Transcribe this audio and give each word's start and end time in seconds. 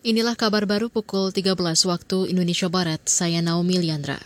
Inilah 0.00 0.32
kabar 0.32 0.64
baru 0.64 0.88
pukul 0.88 1.28
13 1.28 1.60
waktu 1.84 2.32
Indonesia 2.32 2.72
Barat, 2.72 3.04
saya 3.04 3.44
Naomi 3.44 3.76
Liandra. 3.76 4.16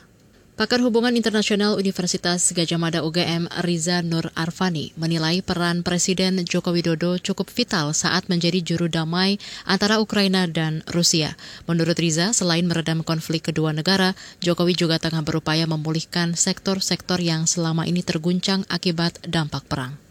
Pakar 0.55 0.79
Hubungan 0.79 1.19
Internasional 1.19 1.75
Universitas 1.75 2.47
Gajah 2.55 2.79
Mada 2.79 3.03
UGM 3.03 3.51
Riza 3.67 3.99
Nur 4.07 4.31
Arfani 4.39 4.95
menilai 4.95 5.43
peran 5.43 5.83
Presiden 5.83 6.39
Joko 6.47 6.71
Widodo 6.71 7.19
cukup 7.19 7.51
vital 7.51 7.91
saat 7.91 8.31
menjadi 8.31 8.63
juru 8.63 8.87
damai 8.87 9.43
antara 9.67 9.99
Ukraina 9.99 10.47
dan 10.47 10.87
Rusia. 10.95 11.35
Menurut 11.67 11.99
Riza, 11.99 12.31
selain 12.31 12.71
meredam 12.71 13.03
konflik 13.03 13.51
kedua 13.51 13.75
negara, 13.75 14.15
Jokowi 14.47 14.79
juga 14.79 15.03
tengah 15.03 15.27
berupaya 15.27 15.67
memulihkan 15.67 16.39
sektor-sektor 16.39 17.19
yang 17.19 17.51
selama 17.51 17.83
ini 17.83 18.07
terguncang 18.07 18.63
akibat 18.71 19.19
dampak 19.27 19.67
perang 19.67 20.04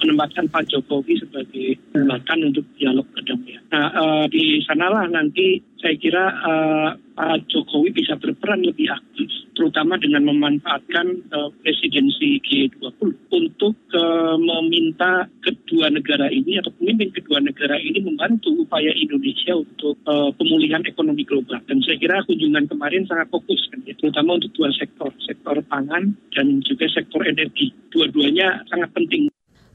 menempatkan 0.00 0.48
Pak 0.48 0.72
Jokowi 0.72 1.20
sebagai 1.20 1.76
jembatan 1.92 2.48
untuk 2.48 2.64
dialog 2.80 3.06
kedamaian. 3.12 3.62
Nah, 3.70 3.86
uh, 3.92 4.24
di 4.26 4.64
sanalah 4.64 5.06
nanti 5.06 5.60
saya 5.80 5.96
kira 5.96 6.24
uh, 6.44 6.90
Pak 7.16 7.52
Jokowi 7.52 7.92
bisa 7.92 8.16
berperan 8.16 8.64
lebih 8.64 8.88
aktif, 8.88 9.28
terutama 9.52 10.00
dengan 10.00 10.24
memanfaatkan 10.28 11.06
uh, 11.32 11.52
presidensi 11.60 12.40
G20 12.40 13.12
untuk 13.28 13.76
uh, 13.92 14.36
meminta 14.40 15.28
kedua 15.44 15.92
negara 15.92 16.32
ini 16.32 16.56
atau 16.60 16.72
pemimpin 16.80 17.12
kedua 17.12 17.44
negara 17.44 17.76
ini 17.76 18.00
membantu 18.00 18.64
upaya 18.64 18.92
Indonesia 18.96 19.52
untuk 19.56 20.00
uh, 20.08 20.32
pemulihan 20.36 20.80
ekonomi 20.84 21.24
global. 21.28 21.60
Dan 21.68 21.84
saya 21.84 22.00
kira 22.00 22.24
kunjungan 22.24 22.68
kemarin 22.72 23.04
sangat 23.04 23.28
fokus, 23.28 23.60
kan, 23.68 23.84
ya, 23.84 23.92
terutama 24.00 24.40
untuk 24.40 24.52
dua 24.56 24.72
sektor, 24.76 25.12
sektor 25.24 25.60
pangan 25.68 26.16
dan 26.32 26.64
juga 26.64 26.88
sektor 26.88 27.20
energi. 27.24 27.72
Dua-duanya 27.92 28.64
sangat 28.68 28.92
penting 28.96 29.28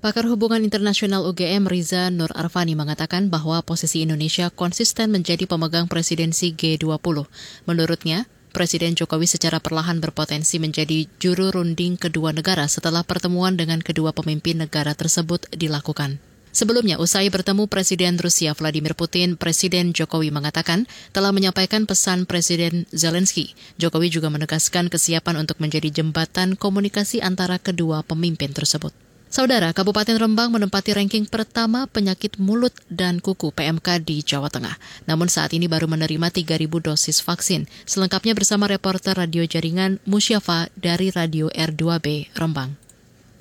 Pakar 0.05 0.29
Hubungan 0.29 0.61
Internasional 0.61 1.25
UGM 1.25 1.65
Riza 1.65 2.13
Nur 2.13 2.29
Arfani 2.37 2.77
mengatakan 2.77 3.33
bahwa 3.33 3.65
posisi 3.65 4.05
Indonesia 4.05 4.53
konsisten 4.53 5.09
menjadi 5.09 5.49
pemegang 5.49 5.89
presidensi 5.89 6.53
G20. 6.53 7.25
Menurutnya, 7.65 8.29
Presiden 8.53 8.93
Jokowi 8.93 9.25
secara 9.25 9.57
perlahan 9.57 9.97
berpotensi 9.97 10.61
menjadi 10.61 11.09
juru 11.17 11.49
runding 11.49 11.97
kedua 11.97 12.37
negara 12.37 12.69
setelah 12.69 13.01
pertemuan 13.01 13.57
dengan 13.57 13.81
kedua 13.81 14.13
pemimpin 14.13 14.61
negara 14.61 14.93
tersebut 14.93 15.49
dilakukan. 15.49 16.21
Sebelumnya, 16.53 17.01
usai 17.01 17.25
bertemu 17.33 17.65
Presiden 17.65 18.21
Rusia 18.21 18.53
Vladimir 18.53 18.93
Putin, 18.93 19.41
Presiden 19.41 19.89
Jokowi 19.89 20.29
mengatakan 20.29 20.85
telah 21.17 21.33
menyampaikan 21.33 21.89
pesan 21.89 22.29
Presiden 22.29 22.85
Zelensky. 22.93 23.57
Jokowi 23.81 24.13
juga 24.13 24.29
menegaskan 24.29 24.85
kesiapan 24.85 25.41
untuk 25.41 25.57
menjadi 25.57 25.89
jembatan 25.89 26.53
komunikasi 26.53 27.25
antara 27.25 27.57
kedua 27.57 28.05
pemimpin 28.05 28.53
tersebut. 28.53 29.04
Saudara, 29.35 29.75
Kabupaten 29.75 30.15
Rembang 30.15 30.47
menempati 30.47 30.95
ranking 30.95 31.27
pertama 31.27 31.91
penyakit 31.91 32.39
mulut 32.39 32.71
dan 32.87 33.19
kuku 33.19 33.51
PMK 33.51 33.99
di 33.99 34.23
Jawa 34.23 34.47
Tengah. 34.47 34.79
Namun 35.11 35.27
saat 35.27 35.51
ini 35.51 35.67
baru 35.67 35.91
menerima 35.91 36.31
3.000 36.31 36.71
dosis 36.71 37.19
vaksin. 37.19 37.67
Selengkapnya 37.83 38.31
bersama 38.31 38.71
reporter 38.71 39.11
radio 39.11 39.43
jaringan 39.43 39.99
Musyafa 40.07 40.71
dari 40.79 41.11
Radio 41.11 41.51
R2B 41.51 42.31
Rembang. 42.31 42.84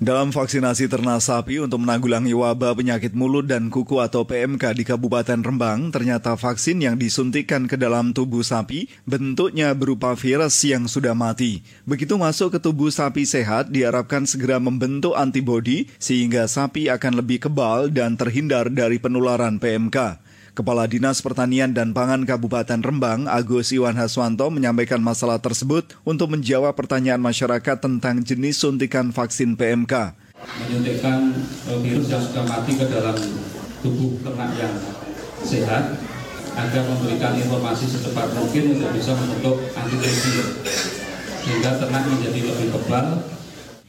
Dalam 0.02 0.34
vaksinasi 0.34 0.90
ternak 0.90 1.22
sapi 1.22 1.62
untuk 1.62 1.78
menanggulangi 1.78 2.34
wabah 2.34 2.74
penyakit 2.74 3.14
mulut 3.14 3.46
dan 3.46 3.70
kuku 3.70 4.02
atau 4.02 4.26
PMK 4.26 4.74
di 4.74 4.82
Kabupaten 4.82 5.38
Rembang, 5.38 5.94
ternyata 5.94 6.34
vaksin 6.34 6.82
yang 6.82 6.98
disuntikan 6.98 7.70
ke 7.70 7.78
dalam 7.78 8.10
tubuh 8.10 8.42
sapi 8.42 8.90
bentuknya 9.06 9.70
berupa 9.70 10.18
virus 10.18 10.58
yang 10.66 10.90
sudah 10.90 11.14
mati. 11.14 11.62
Begitu 11.86 12.18
masuk 12.18 12.58
ke 12.58 12.58
tubuh 12.58 12.90
sapi 12.90 13.22
sehat, 13.22 13.70
diharapkan 13.70 14.26
segera 14.26 14.58
membentuk 14.58 15.14
antibodi 15.14 15.86
sehingga 16.02 16.50
sapi 16.50 16.90
akan 16.90 17.22
lebih 17.22 17.46
kebal 17.46 17.86
dan 17.94 18.18
terhindar 18.18 18.74
dari 18.74 18.98
penularan 18.98 19.62
PMK. 19.62 20.23
Kepala 20.54 20.86
Dinas 20.86 21.18
Pertanian 21.18 21.74
dan 21.74 21.90
Pangan 21.90 22.22
Kabupaten 22.22 22.78
Rembang, 22.78 23.26
Agus 23.26 23.74
Iwan 23.74 23.98
Haswanto 23.98 24.46
menyampaikan 24.54 25.02
masalah 25.02 25.42
tersebut 25.42 25.98
untuk 26.06 26.30
menjawab 26.30 26.78
pertanyaan 26.78 27.18
masyarakat 27.18 27.82
tentang 27.82 28.22
jenis 28.22 28.62
suntikan 28.62 29.10
vaksin 29.10 29.58
PMK. 29.58 30.14
Menyuntikkan 30.62 31.34
eh, 31.42 31.78
virus 31.82 32.06
yang 32.06 32.22
sudah 32.22 32.46
mati 32.46 32.78
ke 32.78 32.86
dalam 32.86 33.18
tubuh 33.82 34.14
ternak 34.22 34.54
yang 34.54 34.70
sehat 35.42 35.98
agar 36.54 36.82
memberikan 36.86 37.34
informasi 37.34 37.90
secepat 37.90 38.30
mungkin 38.38 38.78
untuk 38.78 38.94
bisa 38.94 39.10
membentuk 39.10 39.58
antibodi 39.74 40.38
sehingga 41.42 41.82
ternak 41.82 42.06
menjadi 42.06 42.40
lebih 42.54 42.68
kebal. 42.78 43.26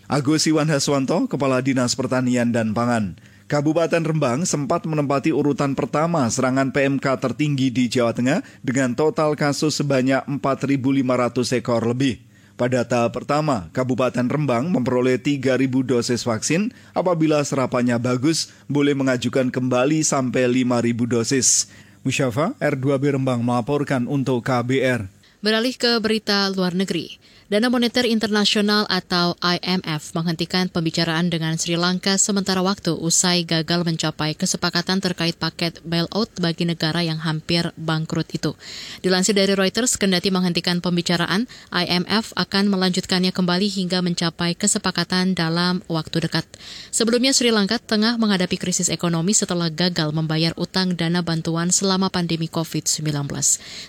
Agus 0.10 0.50
Iwan 0.50 0.74
Haswanto, 0.74 1.30
Kepala 1.30 1.62
Dinas 1.62 1.94
Pertanian 1.94 2.50
dan 2.50 2.74
Pangan. 2.74 3.22
Kabupaten 3.46 4.02
Rembang 4.02 4.42
sempat 4.42 4.90
menempati 4.90 5.30
urutan 5.30 5.78
pertama 5.78 6.26
serangan 6.34 6.74
PMK 6.74 7.06
tertinggi 7.22 7.70
di 7.70 7.86
Jawa 7.86 8.10
Tengah 8.10 8.42
dengan 8.66 8.98
total 8.98 9.38
kasus 9.38 9.78
sebanyak 9.78 10.26
4.500 10.26 11.62
ekor 11.62 11.86
lebih. 11.86 12.26
Pada 12.58 12.82
tahap 12.82 13.14
pertama, 13.14 13.70
Kabupaten 13.70 14.26
Rembang 14.26 14.74
memperoleh 14.74 15.22
3.000 15.22 15.62
dosis 15.86 16.26
vaksin. 16.26 16.74
Apabila 16.98 17.46
serapannya 17.46 18.02
bagus, 18.02 18.50
boleh 18.66 18.98
mengajukan 18.98 19.54
kembali 19.54 20.02
sampai 20.02 20.66
5.000 20.66 21.06
dosis. 21.06 21.70
Musyafa, 22.02 22.58
R2B 22.58 23.14
Rembang 23.14 23.46
melaporkan 23.46 24.10
untuk 24.10 24.42
KBR. 24.42 25.15
Beralih 25.46 25.78
ke 25.78 26.02
berita 26.02 26.50
luar 26.50 26.74
negeri. 26.74 27.22
Dana 27.46 27.70
Moneter 27.70 28.10
Internasional 28.10 28.90
atau 28.90 29.38
IMF 29.38 30.18
menghentikan 30.18 30.66
pembicaraan 30.66 31.30
dengan 31.30 31.54
Sri 31.62 31.78
Lanka 31.78 32.18
sementara 32.18 32.66
waktu 32.66 32.98
usai 32.98 33.46
gagal 33.46 33.86
mencapai 33.86 34.34
kesepakatan 34.34 34.98
terkait 34.98 35.38
paket 35.38 35.78
bailout 35.86 36.34
bagi 36.42 36.66
negara 36.66 37.06
yang 37.06 37.22
hampir 37.22 37.70
bangkrut 37.78 38.26
itu. 38.34 38.58
Dilansir 39.06 39.38
dari 39.38 39.54
Reuters, 39.54 39.94
kendati 39.94 40.34
menghentikan 40.34 40.82
pembicaraan, 40.82 41.46
IMF 41.70 42.34
akan 42.34 42.66
melanjutkannya 42.66 43.30
kembali 43.30 43.70
hingga 43.70 44.02
mencapai 44.02 44.58
kesepakatan 44.58 45.38
dalam 45.38 45.86
waktu 45.86 46.26
dekat. 46.26 46.50
Sebelumnya 46.90 47.30
Sri 47.30 47.54
Lanka 47.54 47.78
tengah 47.78 48.18
menghadapi 48.18 48.58
krisis 48.58 48.90
ekonomi 48.90 49.38
setelah 49.38 49.70
gagal 49.70 50.10
membayar 50.18 50.58
utang 50.58 50.98
dana 50.98 51.22
bantuan 51.22 51.70
selama 51.70 52.10
pandemi 52.10 52.50
COVID-19. 52.50 53.06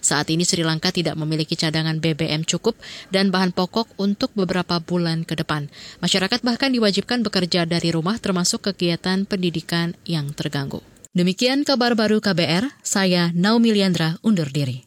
Saat 0.05 0.29
ini 0.29 0.45
Sri 0.45 0.61
Lanka 0.61 0.93
tidak 0.93 1.17
memiliki 1.17 1.46
cadangan 1.55 2.03
BBM 2.03 2.43
cukup 2.43 2.75
dan 3.15 3.31
bahan 3.31 3.55
pokok 3.55 3.95
untuk 4.03 4.35
beberapa 4.35 4.83
bulan 4.83 5.23
ke 5.23 5.39
depan. 5.39 5.71
Masyarakat 6.03 6.43
bahkan 6.43 6.75
diwajibkan 6.75 7.23
bekerja 7.23 7.63
dari 7.63 7.95
rumah 7.95 8.19
termasuk 8.19 8.67
kegiatan 8.67 9.23
pendidikan 9.23 9.95
yang 10.03 10.35
terganggu. 10.35 10.83
Demikian 11.15 11.65
kabar 11.65 11.97
baru 11.97 12.21
KBR, 12.21 12.69
saya 12.85 13.33
Naomi 13.33 13.73
Liandra 13.73 14.21
undur 14.21 14.53
diri. 14.53 14.85